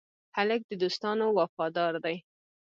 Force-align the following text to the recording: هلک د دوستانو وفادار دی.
هلک 0.35 0.61
د 0.67 0.71
دوستانو 0.81 1.25
وفادار 1.37 1.93
دی. 2.05 2.17